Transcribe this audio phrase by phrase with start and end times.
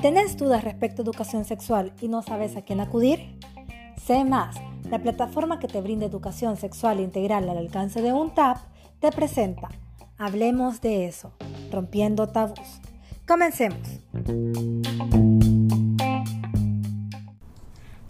[0.00, 3.36] ¿Tenés dudas respecto a educación sexual y no sabes a quién acudir?
[3.96, 4.56] Sé más,
[4.90, 8.58] la plataforma que te brinda educación sexual integral al alcance de un tap
[9.00, 9.68] te presenta
[10.16, 11.32] Hablemos de eso,
[11.70, 12.80] rompiendo tabús.
[13.26, 14.00] Comencemos.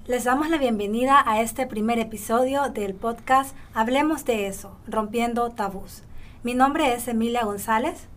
[0.07, 6.03] Les damos la bienvenida a este primer episodio del podcast Hablemos de eso, rompiendo tabús.
[6.49, 8.09] Mi nombre es Emilia González.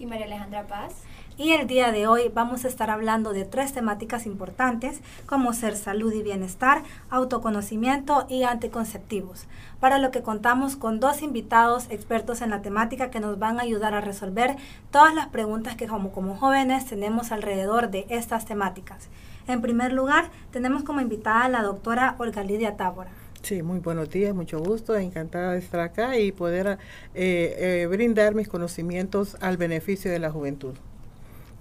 [0.00, 0.92] Y María Alejandra Paz.
[1.36, 5.76] Y el día de hoy vamos a estar hablando de tres temáticas importantes como ser
[5.76, 9.46] salud y bienestar, autoconocimiento y anticonceptivos,
[9.78, 13.62] para lo que contamos con dos invitados expertos en la temática que nos van a
[13.62, 14.56] ayudar a resolver
[14.90, 19.08] todas las preguntas que como, como jóvenes tenemos alrededor de estas temáticas.
[19.46, 23.12] En primer lugar, tenemos como invitada a la doctora Olga Lidia Tábora.
[23.42, 26.78] Sí, muy buenos días, mucho gusto, encantada de estar acá y poder
[27.14, 30.74] eh, eh, brindar mis conocimientos al beneficio de la juventud.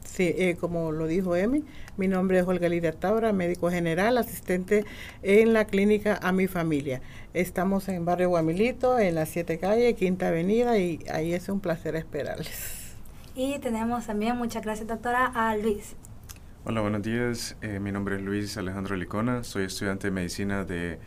[0.03, 1.63] Sí, eh, como lo dijo Emi,
[1.95, 4.83] mi nombre es Olga Lidia Taura, médico general, asistente
[5.23, 7.01] en la clínica A Mi Familia.
[7.33, 11.95] Estamos en Barrio Guamilito, en la 7 calle, Quinta Avenida, y ahí es un placer
[11.95, 12.95] esperarles.
[13.35, 15.95] Y tenemos también, muchas gracias doctora, a Luis.
[16.65, 17.55] Hola, buenos días.
[17.61, 20.99] Eh, mi nombre es Luis Alejandro Licona, soy estudiante de medicina de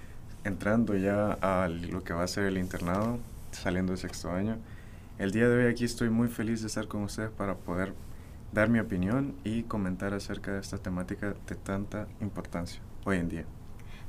[0.44, 3.18] entrando ya a lo que va a ser el internado,
[3.50, 4.56] saliendo de sexto año.
[5.18, 7.94] El día de hoy aquí estoy muy feliz de estar con ustedes para poder
[8.52, 13.44] dar mi opinión y comentar acerca de esta temática de tanta importancia hoy en día.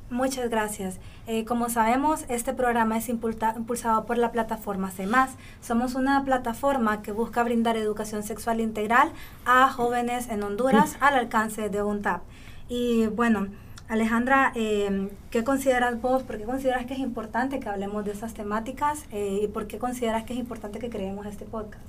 [0.10, 1.00] Muchas gracias.
[1.26, 5.32] Eh, como sabemos, este programa es impulsado por la plataforma CEMAS.
[5.62, 9.12] Somos una plataforma que busca brindar educación sexual integral
[9.46, 12.22] a jóvenes en Honduras al alcance de un TAP.
[12.70, 13.48] Y bueno,
[13.94, 16.24] Alejandra, eh, ¿qué consideras vos?
[16.24, 19.06] ¿Por qué consideras que es importante que hablemos de esas temáticas?
[19.12, 21.86] Eh, ¿Y por qué consideras que es importante que creemos este podcast?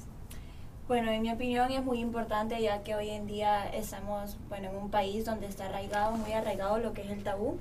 [0.86, 4.76] Bueno, en mi opinión es muy importante ya que hoy en día estamos bueno, en
[4.76, 7.56] un país donde está arraigado, muy arraigado lo que es el tabú.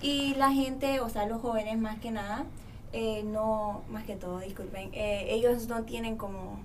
[0.00, 2.46] Y la gente, o sea, los jóvenes más que nada,
[2.94, 6.58] eh, no, más que todo, disculpen, eh, ellos no tienen como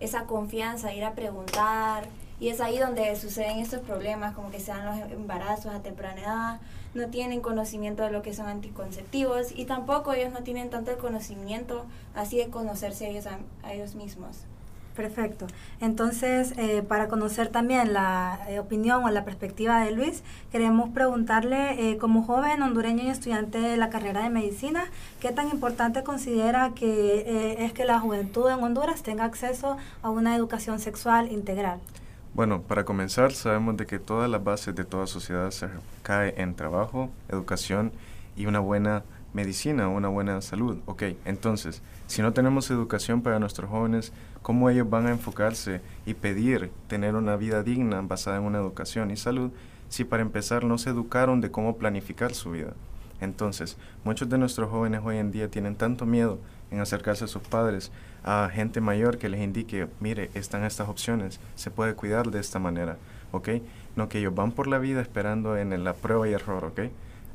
[0.00, 2.04] esa confianza ir a preguntar.
[2.42, 6.60] Y es ahí donde suceden estos problemas, como que sean los embarazos a temprana edad,
[6.92, 10.96] no tienen conocimiento de lo que son anticonceptivos y tampoco ellos no tienen tanto el
[10.96, 11.86] conocimiento
[12.16, 13.22] así de conocerse
[13.62, 14.38] a ellos mismos.
[14.96, 15.46] Perfecto.
[15.80, 21.92] Entonces, eh, para conocer también la eh, opinión o la perspectiva de Luis, queremos preguntarle,
[21.92, 24.82] eh, como joven hondureño y estudiante de la carrera de medicina,
[25.20, 30.34] ¿qué tan importante considera que es que la juventud en Honduras tenga acceso a una
[30.34, 31.78] educación sexual integral?
[32.34, 35.68] Bueno, para comenzar, sabemos de que todas las bases de toda sociedad se
[36.02, 37.92] cae en trabajo, educación
[38.36, 39.02] y una buena
[39.34, 40.78] medicina, una buena salud.
[40.86, 46.14] Ok, entonces, si no tenemos educación para nuestros jóvenes, ¿cómo ellos van a enfocarse y
[46.14, 49.50] pedir tener una vida digna basada en una educación y salud
[49.90, 52.72] si para empezar no se educaron de cómo planificar su vida?
[53.20, 56.38] Entonces, muchos de nuestros jóvenes hoy en día tienen tanto miedo
[56.72, 57.92] en acercarse a sus padres,
[58.24, 62.58] a gente mayor que les indique, mire, están estas opciones, se puede cuidar de esta
[62.58, 62.96] manera,
[63.30, 63.48] ¿ok?
[63.94, 66.80] No que ellos van por la vida esperando en la prueba y error, ¿ok?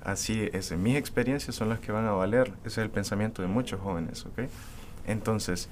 [0.03, 2.53] Así es, mis experiencias son las que van a valer.
[2.59, 4.49] Ese es el pensamiento de muchos jóvenes, ¿ok?
[5.05, 5.69] Entonces,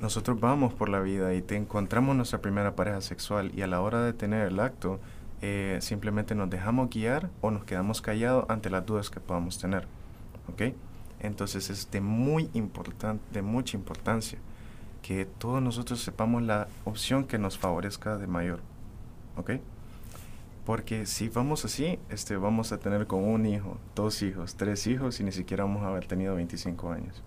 [0.00, 3.80] nosotros vamos por la vida y te encontramos nuestra primera pareja sexual y a la
[3.80, 4.98] hora de tener el acto,
[5.42, 9.86] eh, simplemente nos dejamos guiar o nos quedamos callados ante las dudas que podamos tener,
[10.48, 10.74] ¿ok?
[11.20, 14.38] Entonces es de muy importante, de mucha importancia
[15.02, 18.60] que todos nosotros sepamos la opción que nos favorezca de mayor,
[19.36, 19.52] ¿ok?
[20.64, 25.20] Porque si vamos así, este, vamos a tener con un hijo, dos hijos, tres hijos
[25.20, 27.22] y ni siquiera vamos a haber tenido 25 años.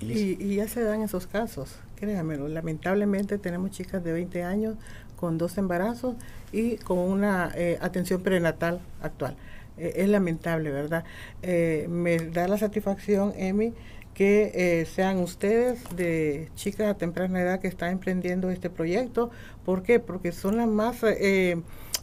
[0.00, 2.48] Y, ya se dan esos casos, créanmelo.
[2.48, 4.76] Lamentablemente tenemos chicas de 20 años
[5.16, 6.16] con dos embarazos
[6.52, 9.36] y con una eh, atención prenatal actual.
[9.78, 11.04] Eh, es lamentable, ¿verdad?
[11.42, 13.72] Eh, me da la satisfacción, Emi,
[14.14, 19.30] que sean ustedes de chicas a temprana edad que están emprendiendo este proyecto.
[19.64, 20.00] ¿Por qué?
[20.00, 21.04] Porque son las más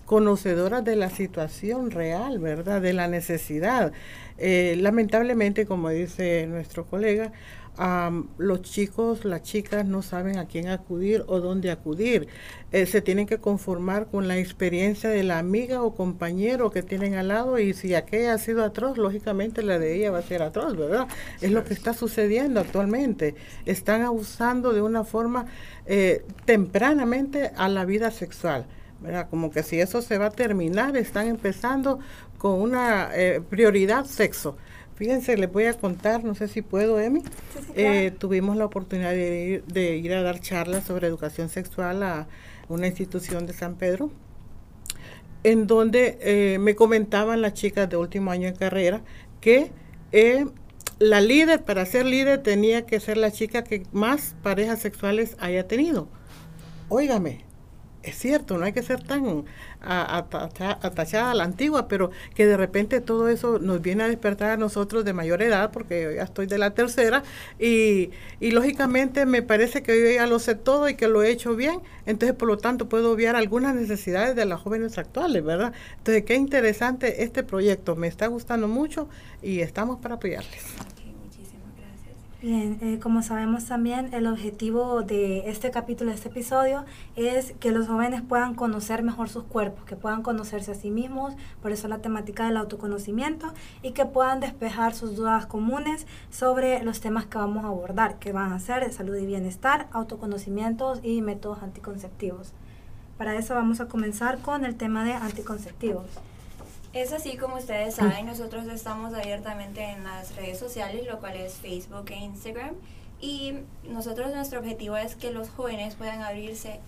[0.06, 2.82] conocedoras de la situación real, ¿verdad?
[2.82, 3.92] De la necesidad.
[4.38, 7.32] Eh, lamentablemente, como dice nuestro colega,
[8.38, 12.28] los chicos, las chicas no saben a quién acudir o dónde acudir.
[12.72, 17.16] Eh, se tienen que conformar con la experiencia de la amiga o compañero que tienen
[17.16, 20.42] al lado y si aquella ha sido atroz, lógicamente la de ella va a ser
[20.42, 21.08] atroz, ¿verdad?
[21.42, 23.36] Es lo que está sucediendo actualmente.
[23.66, 25.46] Están abusando de una forma
[25.86, 28.66] eh, tempranamente a la vida sexual.
[29.30, 32.00] Como que si eso se va a terminar, están empezando
[32.38, 34.58] con una eh, prioridad sexo.
[34.96, 37.22] Fíjense, les voy a contar, no sé si puedo, Emi.
[37.22, 41.50] Sí, sí, Eh, tuvimos la oportunidad de ir, de ir a dar charlas sobre educación
[41.50, 42.28] sexual a
[42.70, 44.12] una institución de San Pedro,
[45.44, 49.04] en donde eh, me comentaban las chicas de último año en carrera
[49.42, 49.72] que
[50.12, 50.46] eh,
[50.98, 55.68] la líder, para ser líder, tenía que ser la chica que más parejas sexuales haya
[55.68, 56.08] tenido.
[56.88, 57.44] Óigame,
[58.06, 59.46] es cierto, no hay que ser tan
[59.82, 64.58] atachada a la antigua, pero que de repente todo eso nos viene a despertar a
[64.58, 67.24] nosotros de mayor edad, porque yo ya estoy de la tercera,
[67.60, 71.32] y, y lógicamente me parece que yo ya lo sé todo y que lo he
[71.32, 75.74] hecho bien, entonces por lo tanto puedo obviar algunas necesidades de las jóvenes actuales, ¿verdad?
[75.98, 79.08] Entonces qué interesante este proyecto, me está gustando mucho
[79.42, 80.64] y estamos para apoyarles.
[82.46, 87.72] Bien, eh, como sabemos también, el objetivo de este capítulo, de este episodio, es que
[87.72, 91.34] los jóvenes puedan conocer mejor sus cuerpos, que puedan conocerse a sí mismos,
[91.64, 93.52] por eso la temática del autoconocimiento,
[93.82, 98.32] y que puedan despejar sus dudas comunes sobre los temas que vamos a abordar, que
[98.32, 102.54] van a ser salud y bienestar, autoconocimientos y métodos anticonceptivos.
[103.18, 106.06] Para eso vamos a comenzar con el tema de anticonceptivos.
[106.96, 111.56] Es así como ustedes saben, nosotros estamos abiertamente en las redes sociales, lo cual es
[111.56, 112.74] Facebook e Instagram.
[113.20, 116.80] Y nosotros nuestro objetivo es que los jóvenes puedan abrirse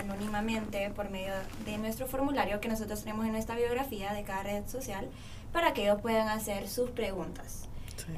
[0.00, 1.32] anónimamente por medio
[1.64, 5.08] de nuestro formulario que nosotros tenemos en nuestra biografía de cada red social
[5.52, 7.68] para que ellos puedan hacer sus preguntas.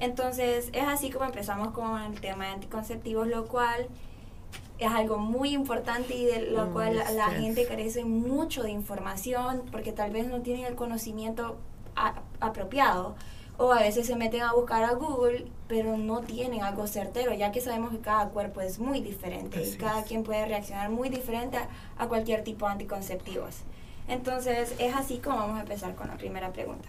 [0.00, 3.88] Entonces es así como empezamos con el tema de anticonceptivos, lo cual
[4.78, 9.62] es algo muy importante y de lo Mm, cual la, gente carece mucho de información
[9.70, 11.56] porque tal vez no tienen el conocimiento
[11.96, 13.14] a- apropiado
[13.56, 17.52] o a veces se meten a buscar a Google pero no tienen algo certero ya
[17.52, 20.06] que sabemos que cada cuerpo es muy diferente Así y cada es.
[20.06, 23.58] quien puede reaccionar muy diferente a, a cualquier tipo de anticonceptivos.
[24.08, 26.88] Entonces es así como vamos a empezar con la primera pregunta.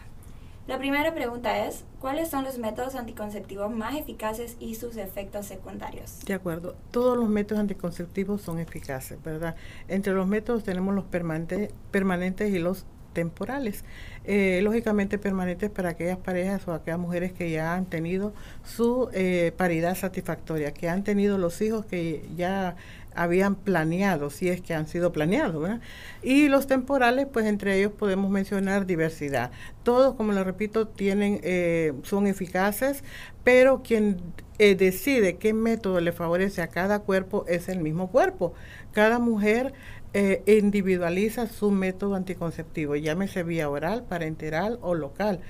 [0.68, 6.22] La primera pregunta es, ¿cuáles son los métodos anticonceptivos más eficaces y sus efectos secundarios?
[6.26, 9.56] De acuerdo, todos los métodos anticonceptivos son eficaces, ¿verdad?
[9.88, 13.84] Entre los métodos tenemos los permanentes, permanentes y los temporales.
[14.26, 18.34] Eh, lógicamente permanentes para aquellas parejas o aquellas mujeres que ya han tenido
[18.64, 22.76] su eh, paridad satisfactoria, que han tenido los hijos que ya
[23.16, 25.80] habían planeado, si es que han sido planeados.
[26.22, 29.52] Y los temporales, pues entre ellos podemos mencionar diversidad.
[29.84, 33.04] Todos, como les repito, tienen, eh, son eficaces,
[33.44, 34.18] pero quien
[34.60, 38.54] eh, decide qué método le favorece a cada cuerpo es el mismo cuerpo.
[38.92, 39.74] Cada mujer
[40.14, 45.42] eh, individualiza su método anticonceptivo, llámese vía oral, parenteral o local.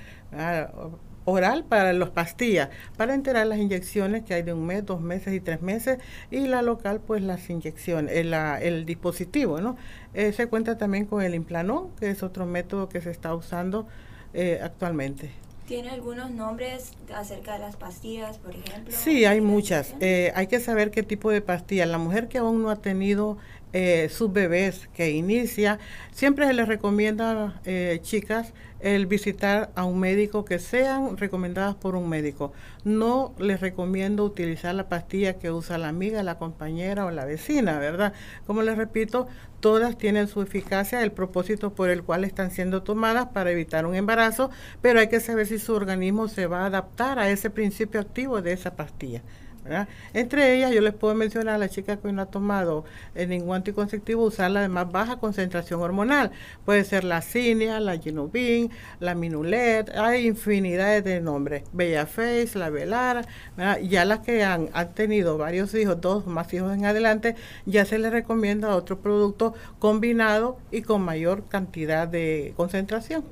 [1.26, 5.34] Oral para las pastillas, para enterar las inyecciones que hay de un mes, dos meses
[5.34, 5.98] y tres meses,
[6.30, 9.76] y la local, pues las inyecciones, el, la- el dispositivo, ¿no?
[10.14, 13.86] Eh, se cuenta también con el implanón, que es otro método que se está usando
[14.32, 15.30] eh, actualmente.
[15.66, 18.94] ¿Tiene algunos nombres acerca de las pastillas, por ejemplo?
[18.96, 19.96] Sí, hay ¿Tiene muchas.
[20.00, 21.86] Eh, hay que saber qué tipo de pastilla.
[21.86, 23.36] La mujer que aún no ha tenido
[23.78, 25.78] eh, sus bebés, que inicia,
[26.10, 31.94] siempre se les recomienda, eh, chicas, el visitar a un médico que sean recomendadas por
[31.94, 32.54] un médico.
[32.84, 37.78] No les recomiendo utilizar la pastilla que usa la amiga, la compañera o la vecina,
[37.78, 38.14] ¿verdad?
[38.46, 39.28] Como les repito,
[39.60, 43.94] todas tienen su eficacia, el propósito por el cual están siendo tomadas para evitar un
[43.94, 44.48] embarazo,
[44.80, 48.40] pero hay que saber si su organismo se va a adaptar a ese principio activo
[48.40, 49.22] de esa pastilla.
[49.68, 49.88] ¿Verdad?
[50.14, 53.56] Entre ellas, yo les puedo mencionar a la chica que no ha tomado eh, ningún
[53.56, 56.30] anticonceptivo, usarla de más baja concentración hormonal.
[56.64, 61.64] Puede ser la Cinia, la Genuvin, la Minulet, hay infinidades de nombres.
[61.72, 63.22] Bella Face, la Velara,
[63.56, 63.78] ¿verdad?
[63.80, 67.98] ya las que han, han tenido varios hijos, dos más hijos en adelante, ya se
[67.98, 73.24] les recomienda otro producto combinado y con mayor cantidad de concentración.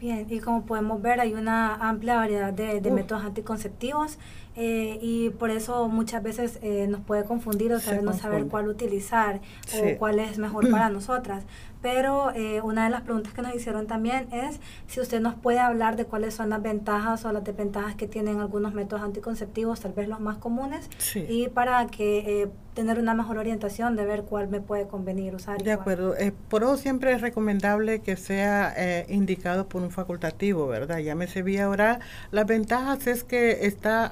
[0.00, 4.18] Bien, y como podemos ver hay una amplia variedad de, métodos anticonceptivos
[4.58, 8.46] eh, y por eso muchas veces eh, nos puede confundir o Se saber no saber
[8.46, 9.78] cuál utilizar Sí.
[9.94, 11.44] o cuál es mejor para nosotras.
[11.80, 15.60] Pero eh, una de las preguntas que nos hicieron también es si usted nos puede
[15.60, 19.92] hablar de cuáles son las ventajas o las desventajas que tienen algunos métodos anticonceptivos, tal
[19.92, 21.24] vez los más comunes, Sí.
[21.28, 25.62] y para que eh, tener una mejor orientación de ver cuál me puede convenir usar.
[25.62, 26.16] De acuerdo.
[26.16, 30.98] Eh, por eso siempre es recomendable que sea eh, indicado por un facultativo, ¿verdad?
[30.98, 32.00] Llámese vía oral.
[32.32, 34.06] Las ventajas es que está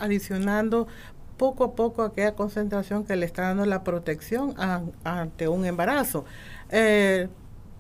[1.37, 4.55] poco a poco aquella concentración que le está dando la protección
[5.05, 6.25] ante un embarazo.
[6.71, 7.29] Eh,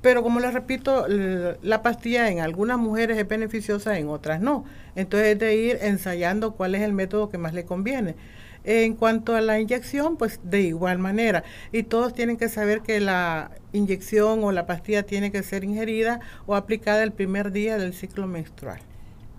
[0.02, 4.64] pero como les repito, la pastilla en algunas mujeres es beneficiosa, en otras no.
[4.94, 8.14] Entonces es de ir ensayando cuál es el método que más le conviene.
[8.62, 11.44] En cuanto a la inyección, pues de igual manera.
[11.72, 16.20] Y todos tienen que saber que la inyección o la pastilla tiene que ser ingerida
[16.46, 18.80] o aplicada el primer día del ciclo menstrual.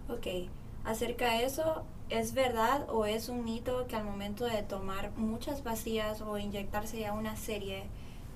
[0.09, 0.27] Ok.
[0.83, 5.62] acerca de eso, ¿es verdad o es un mito que al momento de tomar muchas
[5.62, 7.84] pastillas o inyectarse ya una serie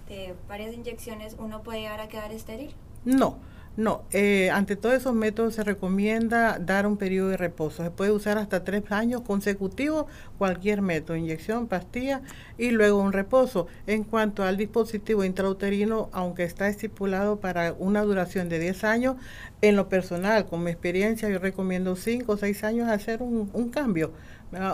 [0.08, 2.74] de varias inyecciones uno puede llegar a quedar estéril?
[3.06, 3.38] No,
[3.78, 7.84] no, eh, ante todos esos métodos se recomienda dar un periodo de reposo.
[7.84, 12.22] Se puede usar hasta tres años consecutivos cualquier método, inyección, pastilla
[12.58, 13.68] y luego un reposo.
[13.88, 19.16] En cuanto al dispositivo intrauterino, aunque está estipulado para una duración de 10 años,
[19.62, 23.70] en lo personal, con mi experiencia, yo recomiendo 5 o 6 años hacer un, un
[23.70, 24.12] cambio,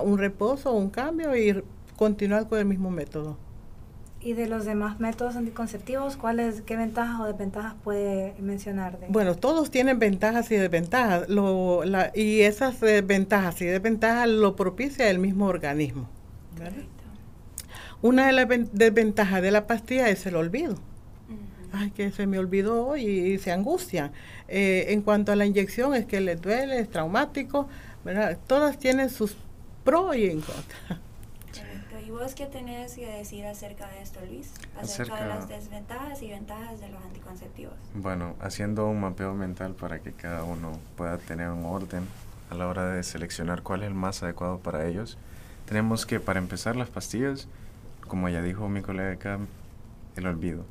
[0.04, 1.64] un reposo, un cambio y
[1.98, 3.47] continuar con el mismo método.
[4.20, 8.98] ¿Y de los demás métodos anticonceptivos, cuáles, qué ventajas o desventajas puede mencionar?
[9.10, 15.10] Bueno, todos tienen ventajas y desventajas, lo, la, y esas ventajas y desventajas lo propicia
[15.10, 16.10] el mismo organismo.
[18.02, 20.76] Una de las desventajas de la pastilla es el olvido.
[21.72, 24.12] Ay, que se me olvidó y, y se angustian.
[24.48, 27.68] Eh, en cuanto a la inyección, es que les duele, es traumático.
[28.04, 28.38] ¿verdad?
[28.48, 29.36] Todas tienen sus
[29.84, 31.02] pros y en contra.
[32.08, 34.54] ¿Y vos qué tenés que decir acerca de esto, Luis?
[34.80, 37.74] Acerca, de las desventajas y ventajas de los anticonceptivos.
[37.96, 42.08] Bueno, haciendo un mapeo mental para que cada uno pueda tener un orden
[42.50, 45.18] a la hora de seleccionar cuál es el más adecuado para ellos.
[45.66, 47.50] Tenemos que, para empezar, las pastillas,
[48.08, 49.40] como ya dijo mi colega acá,
[50.16, 50.64] el olvido.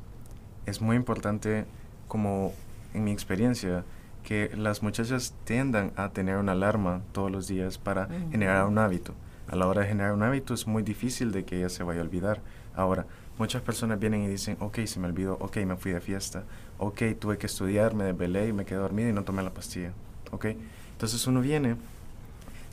[0.64, 1.66] Es muy importante,
[2.08, 2.54] como
[2.94, 3.84] en mi experiencia,
[4.24, 9.12] que las muchachas tiendan a tener una alarma todos los días para generar un hábito
[9.48, 12.00] a la hora de generar un hábito es muy difícil de que ella se vaya
[12.00, 12.40] a olvidar.
[12.74, 13.06] Ahora,
[13.38, 16.44] muchas personas vienen y dicen, ok, se me olvidó, ok, me fui de fiesta,
[16.78, 19.92] ok, tuve que estudiar, me desvelé y me quedé dormida y no tomé la pastilla,
[20.30, 20.46] ok.
[20.92, 21.76] Entonces uno viene,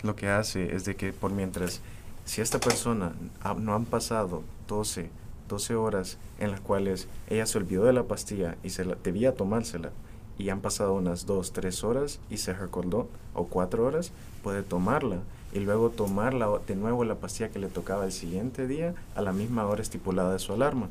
[0.02, 1.82] lo que hace es de que por mientras,
[2.26, 3.14] si esta persona
[3.60, 5.10] no han pasado 12,
[5.50, 9.36] 12 horas en las cuales ella se olvidó de la pastilla y se la, debía
[9.36, 9.92] tomársela,
[10.38, 14.12] y han pasado unas 2, 3 horas y se recordó, o 4 horas,
[14.42, 15.20] puede tomarla
[15.54, 16.34] y luego tomar
[16.66, 20.34] de nuevo la pastilla que le tocaba el siguiente día a la misma hora estipulada
[20.34, 20.88] de su alarma.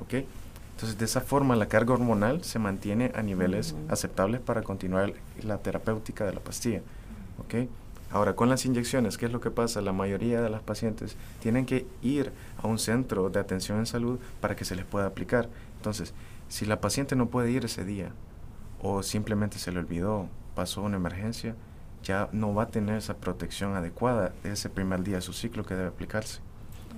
[0.00, 0.24] ¿ok?
[0.74, 5.58] Entonces, de esa forma, la carga hormonal se mantiene a niveles aceptables para continuar la
[5.58, 6.82] terapéutica de la pastilla.
[7.38, 7.68] ¿ok?
[8.10, 9.80] Ahora, con las inyecciones, ¿qué es lo que pasa?
[9.80, 12.32] La mayoría de las pacientes tienen que ir
[12.62, 15.48] a un centro de atención en salud para que se les pueda aplicar.
[15.76, 16.14] Entonces,
[16.48, 18.12] si la paciente no puede ir ese día
[18.80, 21.56] o simplemente se le olvidó, pasó una emergencia,
[22.06, 25.74] ya no va a tener esa protección adecuada ese primer día de su ciclo que
[25.74, 26.40] debe aplicarse.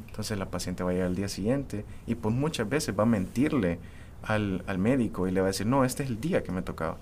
[0.06, 3.06] Entonces la paciente va a ir al día siguiente y pues muchas veces va a
[3.06, 3.78] mentirle
[4.22, 6.62] al, al médico y le va a decir, no, este es el día que me
[6.62, 6.96] tocaba.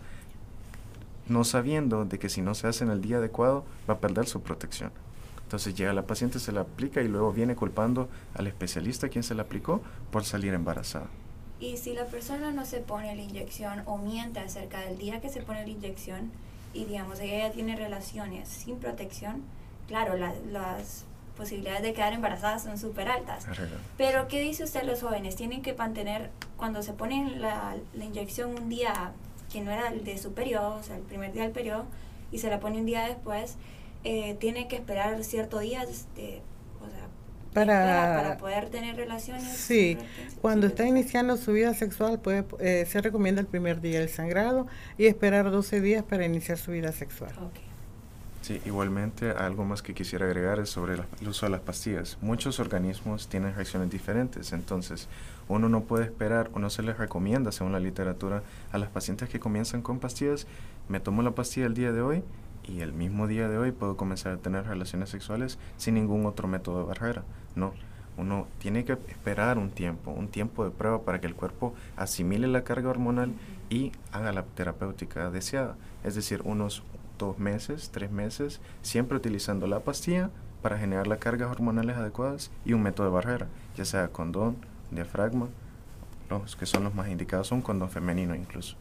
[1.29, 4.27] No sabiendo de que si no se hace en el día adecuado va a perder
[4.27, 4.93] su protección.
[5.43, 9.35] Entonces llega la paciente, se la aplica y luego viene culpando al especialista quien se
[9.35, 11.07] la aplicó por salir embarazada.
[11.59, 15.31] Y si la persona no se pone la inyección o miente acerca del día que
[15.31, 16.31] se pone la inyección,
[16.73, 19.43] y digamos ella tiene relaciones sin protección,
[19.87, 21.05] claro, las
[21.37, 23.47] posibilidades de quedar embarazadas son súper altas.
[23.97, 25.37] Pero ¿qué dice usted los jóvenes?
[25.37, 29.13] Tienen que mantener, cuando se ponen la, la, inyección un día
[29.53, 31.85] que no era el de su periodo, o sea, el primer día del periodo,
[32.33, 33.57] y se la pone un día después,
[34.05, 36.43] eh, tiene que esperar cierto día, este,
[37.53, 39.45] para, poder tener relaciones.
[39.45, 39.97] Sí,
[40.41, 44.67] cuando está iniciando su vida sexual, puede, eh, se recomienda el primer día del sangrado
[44.99, 47.33] y esperar 12 días para iniciar su vida sexual.
[48.43, 52.17] Sí, igualmente algo más que quisiera agregar es sobre el uso de las pastillas.
[52.21, 55.09] Muchos organismos tienen reacciones diferentes, entonces
[55.49, 59.29] uno no puede esperar o no se les recomienda, según la literatura, a las pacientes
[59.29, 60.47] que comienzan con pastillas,
[60.89, 62.23] me tomo la pastilla el día de hoy
[62.67, 66.49] y el mismo día de hoy puedo comenzar a tener relaciones sexuales sin ningún otro
[66.49, 67.25] método de barrera.
[67.55, 67.73] No,
[68.17, 72.47] uno tiene que esperar un tiempo, un tiempo de prueba para que el cuerpo asimile
[72.47, 73.33] la carga hormonal
[73.69, 75.77] y haga la terapéutica deseada.
[76.03, 76.83] Es decir, unos
[77.19, 80.31] dos meses, tres meses, siempre utilizando la pastilla
[80.63, 83.47] para generar las cargas hormonales adecuadas y un método de barrera,
[83.77, 84.57] ya sea condón,
[84.91, 85.49] diafragma,
[86.29, 88.77] los que son los más indicados son condón femenino incluso.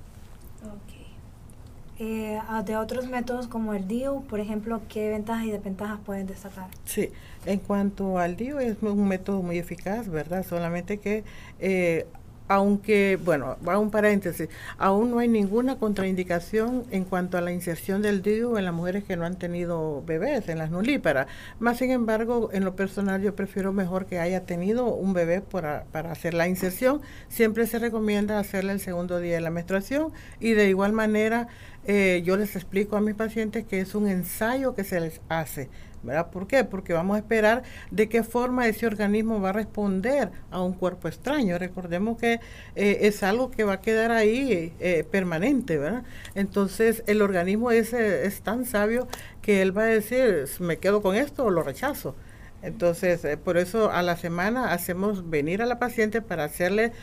[1.98, 6.68] Eh, de otros métodos como el DIU, por ejemplo, ¿qué ventajas y desventajas pueden destacar?
[6.84, 7.10] Sí,
[7.46, 10.46] en cuanto al DIU es un método muy eficaz, ¿verdad?
[10.46, 11.24] Solamente que
[11.60, 12.06] eh,
[12.48, 18.02] aunque, bueno, va un paréntesis, aún no hay ninguna contraindicación en cuanto a la inserción
[18.02, 21.28] del DIU en las mujeres que no han tenido bebés, en las nulíparas.
[21.60, 25.86] Más sin embargo, en lo personal yo prefiero mejor que haya tenido un bebé para,
[25.92, 27.02] para hacer la inserción.
[27.30, 31.48] Siempre se recomienda hacerla el segundo día de la menstruación y de igual manera
[31.88, 35.70] eh, yo les explico a mis pacientes que es un ensayo que se les hace
[36.06, 36.30] ¿verdad?
[36.30, 36.64] ¿Por qué?
[36.64, 41.08] Porque vamos a esperar de qué forma ese organismo va a responder a un cuerpo
[41.08, 41.58] extraño.
[41.58, 42.40] Recordemos que
[42.76, 46.04] eh, es algo que va a quedar ahí eh, permanente, ¿verdad?
[46.36, 49.08] Entonces el organismo ese es tan sabio
[49.42, 52.16] que él va a decir, me quedo con esto o lo rechazo.
[52.62, 56.94] Entonces, eh, por eso a la semana hacemos venir a la paciente para hacerle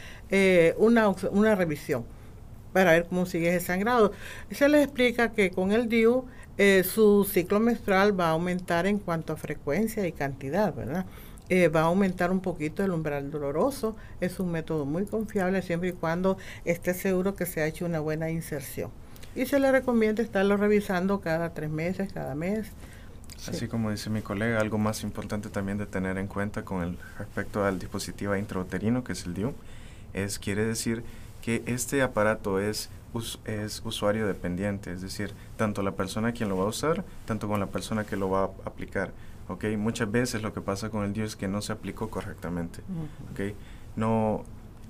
[0.78, 2.04] una, una revisión,
[2.73, 4.12] para ver cómo sigue ese sangrado.
[4.50, 6.25] Se le explica que con el DIU
[6.59, 11.06] eh, su ciclo menstrual va a aumentar en cuanto a frecuencia y cantidad, ¿verdad?
[11.49, 13.97] Eh, va a aumentar un poquito el umbral doloroso.
[14.21, 18.00] Es un método muy confiable siempre y cuando esté seguro que se ha hecho una
[18.00, 18.90] buena inserción.
[19.35, 22.68] Y se le recomienda estarlo revisando cada tres meses, cada mes.
[23.49, 26.97] Así como dice mi colega, algo más importante también de tener en cuenta con el
[27.18, 29.52] respecto al dispositivo intrauterino, que es el DIU,
[30.12, 31.02] es quiere decir
[31.40, 32.88] que este aparato es
[33.45, 37.61] es usuario dependiente, es decir, tanto la persona quien lo va a usar, tanto con
[37.61, 39.12] la persona que lo va a aplicar.
[39.49, 39.76] ¿okay?
[39.76, 42.81] Muchas veces lo que pasa con el DIU es que no se aplicó correctamente.
[43.33, 43.54] ¿okay?
[43.97, 44.45] No,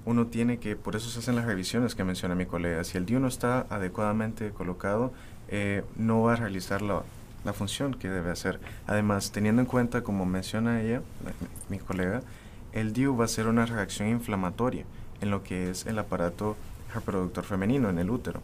[0.04, 2.84] uno tiene que, por eso se hacen las revisiones que menciona mi colega.
[2.84, 5.12] Si el DIU no está adecuadamente colocado,
[5.48, 7.02] eh, no va a realizar la,
[7.44, 8.60] la, función que debe hacer.
[8.86, 11.02] Además, teniendo en cuenta, como menciona ella,
[11.68, 12.22] mi colega,
[12.72, 14.84] el DIU va a ser una reacción inflamatoria
[15.20, 16.56] en lo que es el aparato
[16.94, 18.40] reproductor femenino en el útero.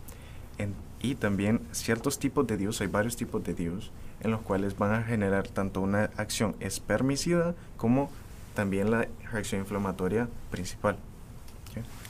[1.00, 4.92] y también ciertos tipos de DIUs, hay varios tipos de DIUs, en los cuales van
[4.92, 8.10] a generar tanto una acción espermicida como
[8.54, 10.96] también la reacción inflamatoria principal.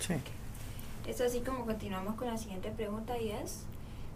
[0.01, 0.15] Sí.
[1.07, 3.65] Es así como continuamos con la siguiente pregunta y es,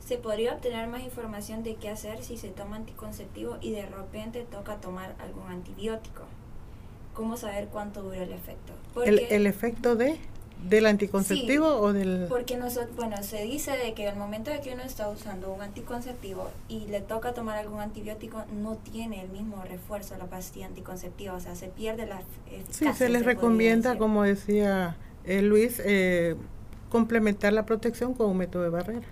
[0.06, 4.46] ¿se podría obtener más información de qué hacer si se toma anticonceptivo y de repente
[4.50, 6.22] toca tomar algún antibiótico?
[7.14, 8.72] ¿Cómo saber cuánto dura el efecto?
[9.04, 10.18] ¿El, ¿El efecto de?
[10.62, 12.26] ¿Del anticonceptivo o del...?
[12.28, 15.60] Porque nosotros, bueno, se dice de que al momento de que uno está usando un
[15.60, 21.34] anticonceptivo y le toca tomar algún antibiótico, no tiene el mismo refuerzo la pastilla anticonceptiva,
[21.34, 22.92] o sea, se pierde la eficacia.
[22.92, 26.36] Sí, se les recomienda, como decía eh, Luis, eh,
[26.90, 29.06] complementar la protección con un método de barrera.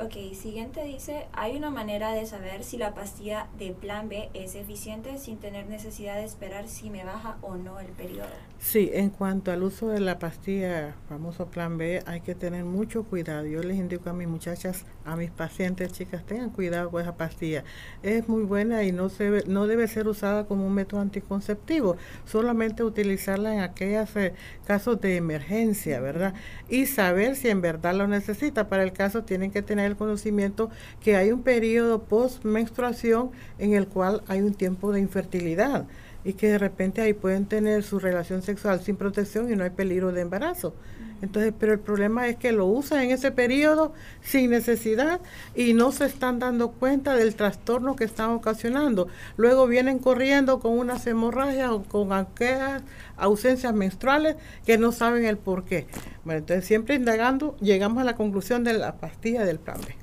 [0.00, 4.54] Ok, siguiente dice, hay una manera de saber si la pastilla de plan B es
[4.54, 8.28] eficiente sin tener necesidad de esperar si me baja o no el periodo.
[8.60, 13.02] Sí, en cuanto al uso de la pastilla famoso plan B, hay que tener mucho
[13.02, 13.44] cuidado.
[13.46, 17.64] Yo les indico a mis muchachas, a mis pacientes, chicas, tengan cuidado con esa pastilla.
[18.04, 22.84] Es muy buena y no, se, no debe ser usada como un método anticonceptivo, solamente
[22.84, 26.34] utilizarla en aquellos eh, casos de emergencia, ¿verdad?
[26.68, 28.68] Y saber si en verdad lo necesita.
[28.68, 30.70] Para el caso tienen que tener el conocimiento
[31.02, 35.86] que hay un periodo post-menstruación en el cual hay un tiempo de infertilidad
[36.24, 39.70] y que de repente ahí pueden tener su relación sexual sin protección y no hay
[39.70, 40.74] peligro de embarazo.
[41.20, 45.20] Entonces, pero el problema es que lo usan en ese periodo sin necesidad
[45.54, 49.08] y no se están dando cuenta del trastorno que están ocasionando.
[49.36, 52.82] Luego vienen corriendo con unas hemorragias o con aquellas
[53.16, 55.86] ausencias menstruales que no saben el por qué.
[56.24, 59.96] Bueno, entonces siempre indagando llegamos a la conclusión de la pastilla del plan B.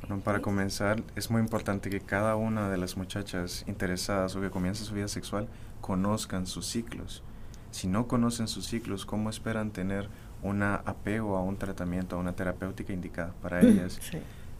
[0.00, 4.50] Bueno, para comenzar, es muy importante que cada una de las muchachas interesadas o que
[4.50, 5.48] comienza su vida sexual
[5.80, 7.22] conozcan sus ciclos.
[7.70, 10.08] Si no conocen sus ciclos, ¿cómo esperan tener
[10.42, 14.00] un apego a un tratamiento, a una terapéutica indicada para ellas.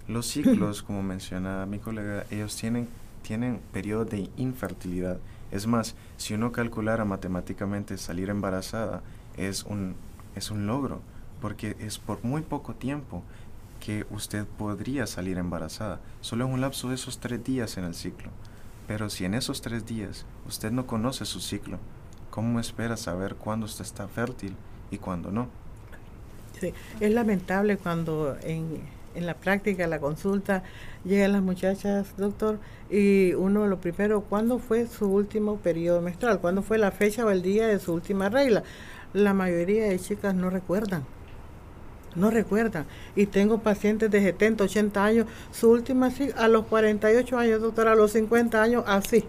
[0.07, 2.89] Los ciclos, como menciona mi colega, ellos tienen,
[3.23, 5.19] tienen periodos de infertilidad.
[5.51, 9.03] Es más, si uno calculara matemáticamente salir embarazada,
[9.37, 9.95] es un,
[10.35, 11.01] es un logro,
[11.41, 13.23] porque es por muy poco tiempo
[13.81, 17.95] que usted podría salir embarazada, solo en un lapso de esos tres días en el
[17.95, 18.31] ciclo.
[18.87, 21.79] Pero si en esos tres días usted no conoce su ciclo,
[22.31, 24.57] ¿cómo espera saber cuándo usted está fértil
[24.91, 25.49] y cuándo no?
[26.61, 28.81] Sí, es lamentable cuando en,
[29.15, 30.63] en la práctica, la consulta,
[31.05, 32.59] llegan las muchachas, doctor,
[32.91, 36.41] y uno lo primero, ¿cuándo fue su último periodo menstrual?
[36.41, 38.63] ¿Cuándo fue la fecha o el día de su última regla?
[39.13, 41.05] La mayoría de chicas no recuerdan.
[42.15, 42.87] No recuerdan.
[43.15, 47.89] Y tengo pacientes de 70, 80 años, su última sí, a los 48 años, doctor,
[47.89, 49.25] a los 50 años, así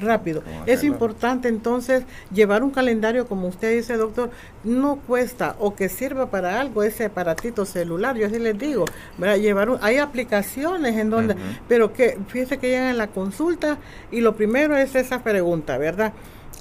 [0.00, 0.42] rápido.
[0.66, 4.30] Es importante entonces llevar un calendario, como usted dice, doctor,
[4.64, 8.84] no cuesta o que sirva para algo ese aparatito celular, yo así les digo,
[9.18, 11.36] llevar hay aplicaciones en donde,
[11.68, 13.78] pero que fíjese que llegan a la consulta
[14.10, 16.12] y lo primero es esa pregunta, ¿verdad?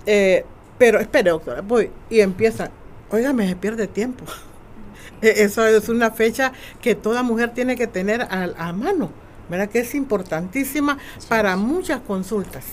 [0.06, 0.46] Eh,
[0.78, 2.72] pero espere, doctora, voy y empieza,
[3.10, 4.26] oiga, me pierde tiempo.
[5.20, 9.10] E, eso es una fecha que toda mujer tiene que tener a, a mano,
[9.50, 9.68] ¿verdad?
[9.68, 12.66] Que es importantísima para muchas consultas.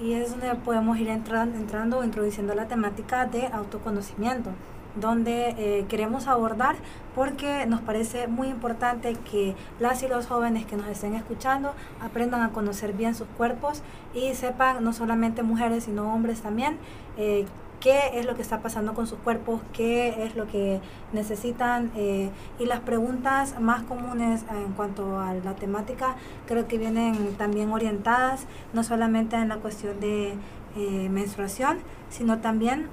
[0.00, 4.50] Y es donde podemos ir entrando, entrando introduciendo la temática de autoconocimiento.
[4.96, 6.76] donde eh, queremos abordar
[7.16, 12.42] porque nos parece muy importante que las y los jóvenes que nos estén escuchando aprendan
[12.42, 13.82] a conocer bien sus cuerpos
[14.14, 16.78] y sepan, no solamente mujeres, sino hombres también,
[17.16, 17.44] eh,
[17.84, 20.80] qué es lo que está pasando con sus cuerpos, qué es lo que
[21.12, 26.16] necesitan eh, y las preguntas más comunes en cuanto a la temática
[26.46, 30.32] creo que vienen también orientadas no solamente en la cuestión de
[30.76, 31.76] eh, menstruación,
[32.08, 32.86] sino también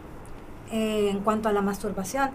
[0.73, 2.31] eh, en cuanto a la masturbación.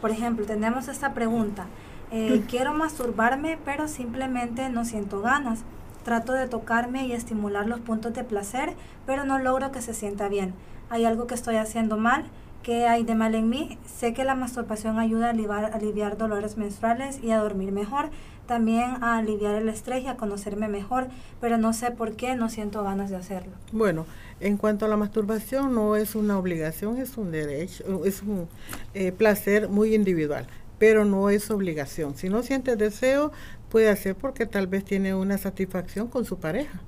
[0.00, 1.66] Por ejemplo, tenemos esta pregunta,
[2.48, 5.62] quiero masturbarme pero simplemente no siento ganas.
[6.08, 8.72] Trato de tocarme y estimular los puntos de placer,
[9.04, 10.54] pero no logro que se sienta bien
[10.90, 12.24] hay algo que estoy haciendo mal,
[12.62, 13.78] ¿qué hay de mal en mí?
[13.86, 18.10] Sé que la masturbación ayuda a aliviar, dolores menstruales y a dormir mejor,
[18.46, 21.08] también a aliviar el estrés y a conocerme mejor,
[21.40, 23.52] pero no sé por qué no siento ganas de hacerlo.
[23.72, 24.06] Bueno,
[24.40, 28.48] en cuanto a la masturbación, no es una obligación, es un derecho, es un
[28.94, 30.46] eh, placer muy individual,
[30.78, 32.16] pero no es obligación.
[32.16, 33.32] Si no siente deseo,
[33.70, 36.80] puede hacer porque tal vez tiene una satisfacción con su pareja,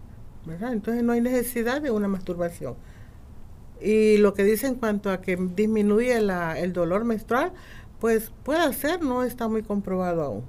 [0.47, 0.73] ¿verdad?
[0.73, 2.75] Entonces no hay necesidad de una masturbación.
[3.81, 7.53] Y lo que dice en cuanto a que disminuye el dolor menstrual,
[7.99, 10.45] pues puede ser, no está muy comprobado aún.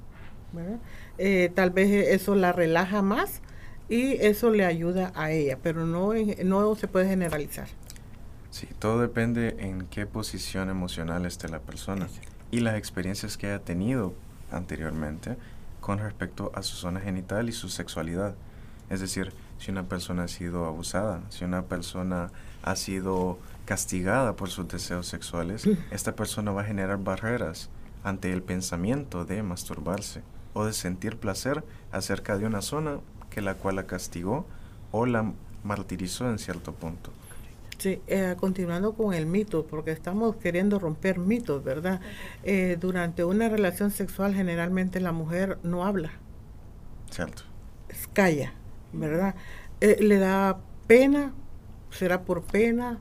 [1.18, 3.42] Eh, tal vez eso la relaja más
[3.88, 6.14] y eso le ayuda a ella, pero no,
[6.44, 7.68] no se puede generalizar.
[8.50, 12.08] Sí, todo depende en qué posición emocional esté la persona
[12.52, 14.14] y las experiencias que haya tenido
[14.52, 15.38] anteriormente
[15.82, 18.36] con respecto a su zona genital y su sexualidad.
[18.90, 22.32] Es decir, si una persona ha sido abusada, si una persona
[22.64, 27.70] ha sido castigada por sus deseos sexuales, esta persona va a generar barreras
[28.04, 33.56] ante el pensamiento de masturbarse o de sentir placer acerca de una zona que la
[33.56, 34.46] cual la castigó
[34.92, 37.12] o la martirizó en cierto punto.
[37.82, 42.00] Sí, eh, continuando con el mito, porque estamos queriendo romper mitos, ¿verdad?
[42.44, 46.12] Eh, durante una relación sexual generalmente la mujer no habla.
[47.10, 47.42] Cierto.
[48.14, 48.54] Calla,
[48.94, 49.34] ¿verdad?
[49.80, 51.34] Eh, le da pena
[51.92, 53.00] será por pena,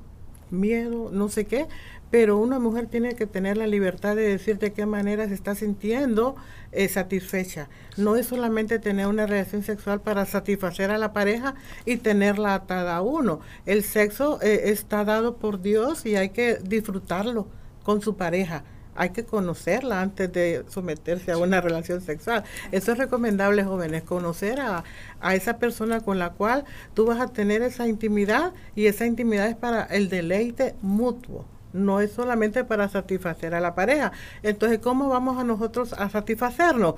[0.51, 1.67] miedo, no sé qué,
[2.11, 5.55] pero una mujer tiene que tener la libertad de decir de qué manera se está
[5.55, 6.37] sintiendo
[6.73, 7.69] eh, satisfecha.
[7.97, 12.97] No es solamente tener una relación sexual para satisfacer a la pareja y tenerla atada
[12.97, 13.41] a uno.
[13.67, 17.47] El sexo eh, está dado por Dios y hay que disfrutarlo
[17.83, 18.65] con su pareja
[19.01, 22.45] hay que conocerla antes de someterse a una relación sexual.
[22.71, 24.85] Eso es recomendable, jóvenes, conocer a,
[25.33, 29.57] esa persona con la cual tú vas a tener esa intimidad y esa intimidad es
[29.57, 31.47] para el deleite mutuo.
[31.73, 34.13] No es solamente para satisfacer a la pareja.
[34.43, 36.95] Entonces, ¿cómo vamos a nosotros a satisfacernos?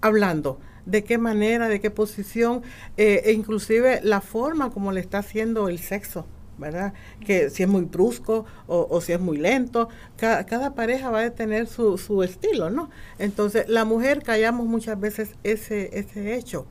[0.00, 2.62] Hablando de qué manera, de qué posición,
[2.96, 6.26] eh, e inclusive la forma como le está haciendo el sexo
[6.58, 6.92] ¿verdad?
[7.24, 11.66] Que si es muy brusco o, si es muy lento, cada, pareja va a tener
[11.66, 12.90] su, su, estilo, ¿no?
[13.18, 16.66] Entonces, la mujer callamos muchas veces ese, ese hecho.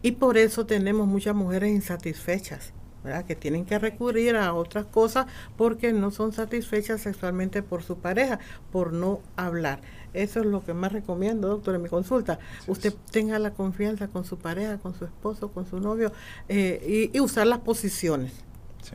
[0.00, 2.72] Y por eso tenemos muchas mujeres insatisfechas,
[3.04, 3.24] ¿verdad?
[3.24, 8.38] Que tienen que recurrir a otras cosas porque no son satisfechas sexualmente por su pareja,
[8.72, 9.80] por no hablar.
[10.14, 12.38] Eso es lo que más recomiendo, doctor, en mi consulta.
[12.66, 16.12] Usted tenga la confianza con su pareja, con su esposo, con su novio
[16.48, 18.32] eh, y usar las posiciones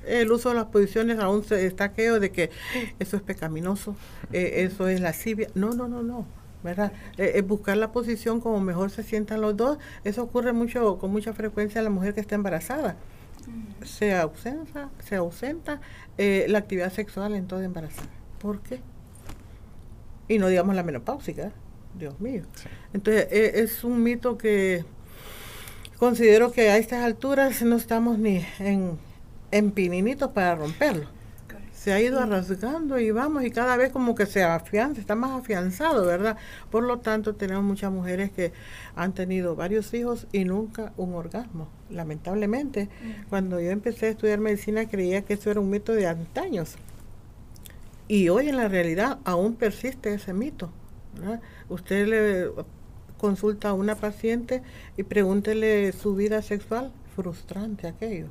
[0.05, 2.49] el uso de las posiciones aún se destaqueo de que
[2.99, 3.95] eso es pecaminoso,
[4.31, 5.47] eh, eso es lascivia.
[5.55, 6.25] No, no, no, no.
[6.63, 6.93] ¿verdad?
[7.17, 9.77] Eh, es buscar la posición como mejor se sientan los dos.
[10.03, 12.95] Eso ocurre mucho con mucha frecuencia a la mujer que está embarazada.
[13.83, 15.81] Se ausenta, se ausenta
[16.17, 18.09] eh, la actividad sexual en toda embarazada.
[18.39, 18.79] ¿Por qué?
[20.27, 21.51] Y no digamos la menopáusica,
[21.97, 22.43] Dios mío.
[22.93, 24.85] Entonces, es un mito que
[25.97, 28.97] considero que a estas alturas no estamos ni en
[29.53, 31.05] en pininitos para romperlo.
[31.83, 35.31] Se ha ido arrasgando y vamos, y cada vez como que se afianza, está más
[35.31, 36.37] afianzado, ¿verdad?
[36.71, 38.53] Por lo tanto, tenemos muchas mujeres que
[38.95, 41.67] han tenido varios hijos y nunca un orgasmo.
[41.89, 42.87] Lamentablemente,
[43.27, 46.75] cuando yo empecé a estudiar medicina creía que eso era un mito de antaños.
[48.07, 50.71] Y hoy en la realidad aún persiste ese mito.
[51.67, 52.63] Usted le
[53.17, 54.63] consulta a una paciente
[54.95, 58.27] y pregúntele su vida sexual, frustrante aquello.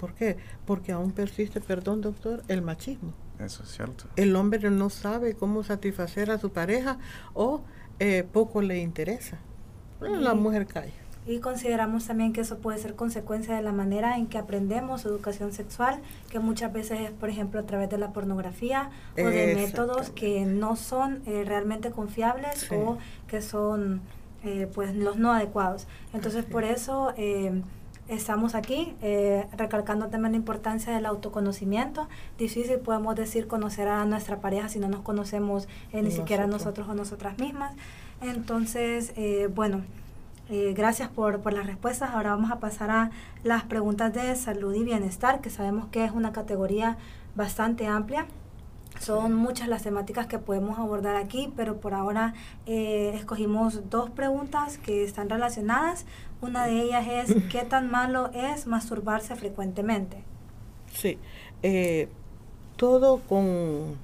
[0.00, 0.38] ¿Por qué?
[0.64, 3.12] Porque aún persiste, perdón doctor, el machismo.
[3.38, 4.04] Eso es cierto.
[4.16, 6.98] El hombre no sabe cómo satisfacer a su pareja
[7.34, 7.60] o
[7.98, 9.38] eh, poco le interesa.
[10.00, 10.92] la mujer calla.
[11.26, 15.52] Y consideramos también que eso puede ser consecuencia de la manera en que aprendemos educación
[15.52, 20.08] sexual, que muchas veces es, por ejemplo, a través de la pornografía o de métodos
[20.08, 22.96] que no son eh, realmente confiables o
[23.28, 24.00] que son
[24.44, 25.86] eh, pues los no adecuados.
[26.14, 27.12] Entonces, por eso
[28.10, 32.08] estamos aquí eh, recalcando también la importancia del autoconocimiento.
[32.38, 36.88] Difícil podemos decir conocer a nuestra pareja si no nos conocemos eh, ni siquiera nosotros
[36.88, 37.72] o nosotras mismas.
[38.20, 39.82] Entonces, eh, bueno,
[40.74, 42.10] gracias por, por las respuestas.
[42.10, 43.10] Ahora vamos a pasar a
[43.44, 46.98] las preguntas de salud y bienestar, que sabemos que es una categoría
[47.36, 48.26] bastante amplia.
[49.00, 52.34] Son muchas las temáticas que podemos abordar aquí, pero por ahora
[52.66, 56.04] eh, escogimos dos preguntas que están relacionadas.
[56.42, 60.22] Una de ellas es, ¿qué tan malo es masturbarse frecuentemente?
[60.92, 61.18] Sí,
[61.62, 62.10] eh,
[62.76, 63.96] todo con,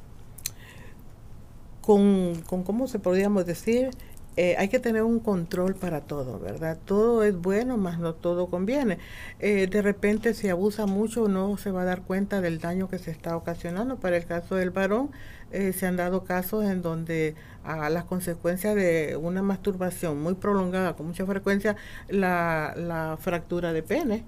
[1.83, 3.91] con, con, ¿cómo se podríamos decir?
[4.37, 6.79] Eh, hay que tener un control para todo, ¿verdad?
[6.85, 8.99] Todo es bueno, más no todo conviene.
[9.41, 12.99] Eh, de repente, si abusa mucho, no se va a dar cuenta del daño que
[12.99, 13.97] se está ocasionando.
[13.97, 15.11] Para el caso del varón,
[15.53, 20.95] eh, se han dado casos en donde a las consecuencias de una masturbación muy prolongada,
[20.97, 21.77] con mucha frecuencia,
[22.09, 24.25] la, fractura de pene,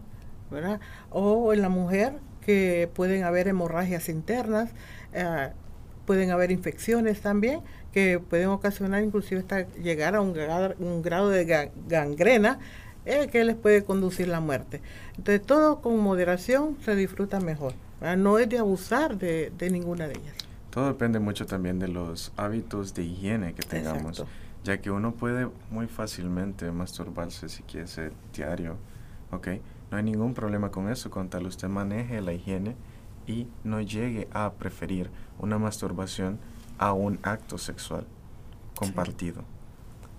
[0.51, 0.81] ¿verdad?
[1.11, 4.71] O en la mujer, que pueden haber hemorragias internas,
[6.09, 7.61] pueden haber infecciones también
[7.93, 12.59] que pueden ocasionar inclusive hasta llegar a un grado, un grado de gangrena
[13.05, 14.81] eh, que les puede conducir la muerte.
[15.19, 17.75] Entonces todo con moderación se disfruta mejor.
[18.17, 20.35] No es de abusar de, ninguna de ellas.
[20.71, 24.25] Todo depende mucho también de los hábitos de higiene que tengamos,
[24.65, 28.77] ya que uno puede muy fácilmente masturbarse si quiere ser diario,
[29.31, 29.49] ¿ok?
[29.91, 32.77] No hay ningún problema con eso, con tal usted maneje la higiene
[33.29, 36.41] y no llegue a preferir una masturbación
[36.79, 38.07] a un acto sexual
[38.75, 39.45] compartido.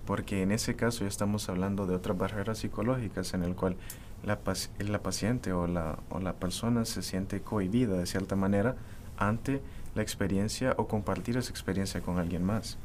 [0.06, 3.76] Porque en ese caso ya estamos hablando de otras barreras psicológicas en el cual
[4.24, 4.38] la,
[4.78, 8.76] la paciente o la, o la persona se siente cohibida de cierta manera
[9.18, 9.60] ante
[9.94, 12.78] la experiencia o compartir esa experiencia con alguien más.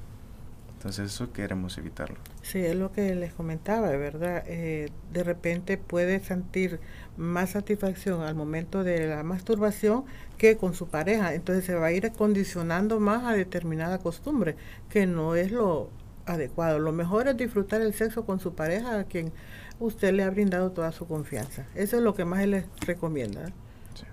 [0.85, 2.17] Entonces eso queremos evitarlo.
[2.43, 4.43] Sí, es lo que les comentaba, ¿verdad?
[4.45, 6.79] Eh, de repente puede sentir
[7.17, 10.05] más satisfacción al momento de la masturbación
[10.37, 11.33] que con su pareja.
[11.33, 15.89] Entonces se va a ir condicionando más a determinada costumbre, que no es lo
[16.27, 16.77] adecuado.
[16.77, 19.33] Lo mejor es disfrutar el sexo con su pareja, a quien
[19.79, 21.65] usted le ha brindado toda su confianza.
[21.73, 23.51] Eso es lo que más él les recomienda.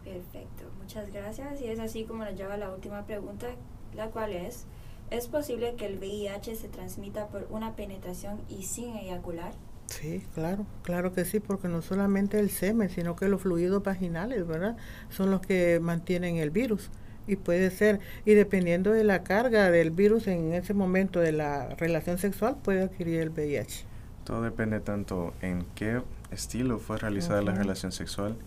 [0.02, 1.60] Perfecto, muchas gracias.
[1.60, 3.48] Y es así como nos lleva la última pregunta,
[3.94, 4.64] la cual es...
[5.12, 9.52] ¿Es posible que el VIH se transmita por una penetración y sin eyacular?
[9.84, 14.46] Sí, claro, claro que sí, porque no solamente el semen, sino que los fluidos vaginales,
[14.46, 14.78] ¿verdad?
[15.10, 16.90] Son los que mantienen el virus.
[17.26, 21.68] Y puede ser, y dependiendo de la carga del virus en ese momento de la
[21.74, 23.84] relación sexual, puede adquirir el VIH.
[24.24, 28.38] Todo depende tanto en qué estilo fue realizada la relación sexual,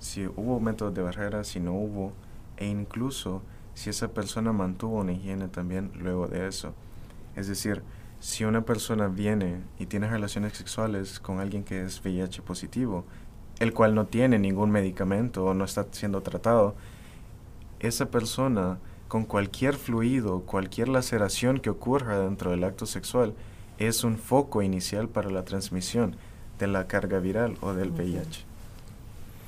[0.00, 2.12] si hubo métodos de barrera, si no hubo,
[2.56, 3.40] e incluso
[3.78, 6.74] si esa persona mantuvo una higiene también luego de eso.
[7.36, 7.84] Es decir,
[8.18, 13.04] si una persona viene y tiene relaciones sexuales con alguien que es VIH positivo,
[13.60, 16.74] el cual no tiene ningún medicamento o no está siendo tratado,
[17.78, 23.32] esa persona con cualquier fluido, cualquier laceración que ocurra dentro del acto sexual,
[23.78, 26.16] es un foco inicial para la transmisión
[26.58, 28.44] de la carga viral o del VIH.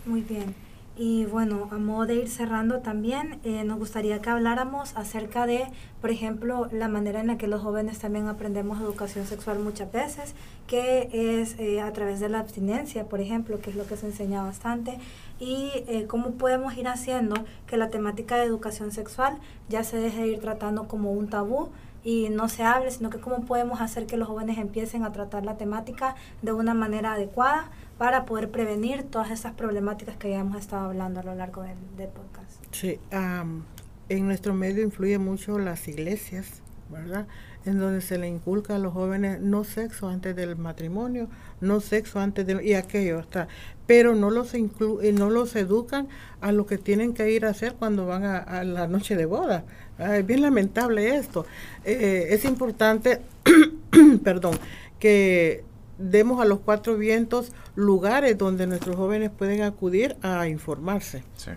[0.06, 0.69] Muy bien.
[1.02, 5.64] Y bueno, a modo de ir cerrando también, eh, nos gustaría que habláramos acerca de,
[6.02, 10.34] por ejemplo, la manera en la que los jóvenes también aprendemos educación sexual muchas veces,
[10.66, 11.08] que
[11.40, 14.42] es eh, a través de la abstinencia, por ejemplo, que es lo que se enseña
[14.42, 14.98] bastante,
[15.38, 19.38] y eh, cómo podemos ir haciendo que la temática de educación sexual
[19.70, 21.70] ya se deje de ir tratando como un tabú,
[22.04, 25.44] y no se hable, sino que cómo podemos hacer que los jóvenes empiecen a tratar
[25.44, 30.56] la temática de una manera adecuada para poder prevenir todas esas problemáticas que ya hemos
[30.56, 32.64] estado hablando a lo largo del, podcast.
[32.72, 37.26] Sí, en nuestro medio influye mucho las iglesias, ¿verdad?
[37.66, 41.28] En donde se le inculca a los jóvenes no sexo antes del matrimonio,
[41.60, 42.64] no sexo antes de...
[42.64, 43.48] y aquello, está.
[43.86, 46.08] Pero no los, inclu, eh, no los educan
[46.40, 49.64] a lo que tienen que ir a hacer cuando van a, la noche de boda.
[49.98, 51.44] Es bien lamentable esto.
[51.84, 53.20] Eh, es importante,
[54.24, 54.54] perdón,
[54.98, 55.64] que
[56.00, 61.22] demos a los cuatro vientos lugares donde nuestros jóvenes pueden acudir a informarse.
[61.36, 61.50] Sí.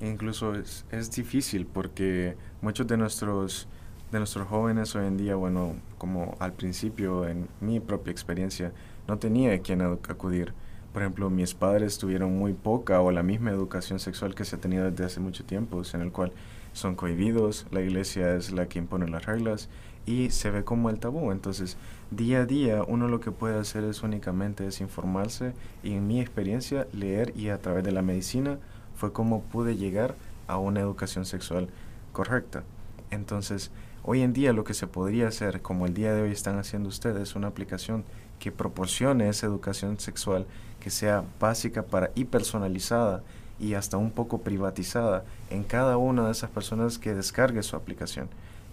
[0.00, 3.66] Incluso es, es difícil porque muchos de nuestros,
[4.12, 8.72] de nuestros jóvenes hoy en día, bueno, como al principio en mi propia experiencia,
[9.08, 10.52] no tenía a quien acudir.
[10.92, 14.60] Por ejemplo, mis padres tuvieron muy poca o la misma educación sexual que se ha
[14.60, 16.32] tenido desde hace mucho tiempo, en el cual
[16.72, 19.68] son cohibidos, la iglesia es la que impone las reglas
[20.06, 21.32] y se ve como el tabú.
[21.32, 21.76] Entonces,
[22.10, 26.20] día a día uno lo que puede hacer es únicamente es informarse y en mi
[26.20, 28.58] experiencia leer y a través de la medicina
[28.94, 30.14] fue como pude llegar
[30.46, 31.68] a una educación sexual
[32.12, 32.62] correcta.
[33.10, 33.70] Entonces,
[34.08, 36.88] Hoy en día lo que se podría hacer, como el día de hoy están haciendo
[36.88, 38.04] ustedes, una aplicación
[38.38, 40.46] que proporcione esa educación sexual
[40.78, 43.24] que sea básica para y personalizada
[43.58, 48.28] y hasta un poco privatizada en cada una de esas personas que descargue su aplicación.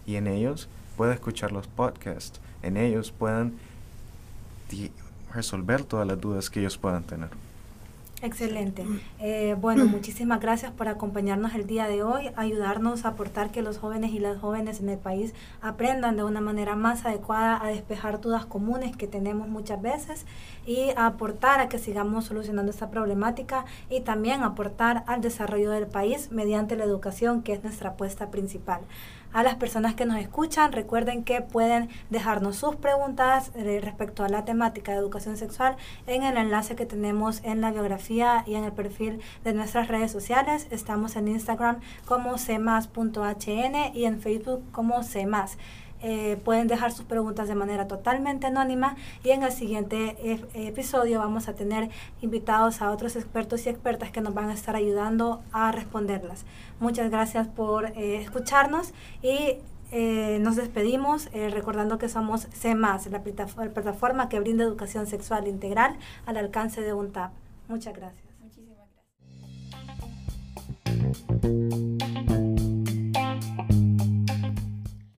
[0.05, 3.53] Y en ellos pueda escuchar los podcasts, en ellos puedan
[5.33, 7.29] resolver todas las dudas que ellos puedan tener.
[8.23, 8.85] Excelente.
[9.19, 13.79] Eh, bueno, muchísimas gracias por acompañarnos el día de hoy, ayudarnos a aportar que los
[13.79, 18.21] jóvenes y las jóvenes en el país aprendan de una manera más adecuada a despejar
[18.21, 20.25] dudas comunes que tenemos muchas veces
[20.65, 25.87] y a aportar a que sigamos solucionando esta problemática y también aportar al desarrollo del
[25.87, 28.79] país mediante la educación, que es nuestra apuesta principal
[29.33, 30.71] a las personas que nos escuchan.
[30.71, 35.75] Recuerden que pueden dejarnos sus preguntas eh, respecto a la temática de educación sexual
[36.07, 40.11] en el enlace que tenemos en la biografía y en el perfil de nuestras redes
[40.11, 40.67] sociales.
[40.71, 45.57] Estamos en Instagram como cmas.hn y en Facebook como cmas.
[46.03, 50.17] Eh, pueden dejar sus preguntas de manera totalmente anónima y en el siguiente
[50.53, 51.89] episodio vamos a tener
[52.21, 56.45] invitados a otros expertos y expertas que nos van a estar ayudando a responderlas.
[56.81, 59.59] Muchas gracias por eh, escucharnos y
[59.91, 63.21] eh, nos despedimos recordando que somos CMAS, la,
[63.57, 67.31] la plataforma que brinda educación sexual integral al alcance de un tap.
[67.69, 68.25] Muchas gracias.
[68.41, 68.89] Muchísimas
[71.31, 71.92] gracias.